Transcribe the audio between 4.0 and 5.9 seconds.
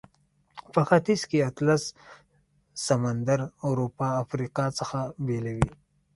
او افریقا څخه بیلوي.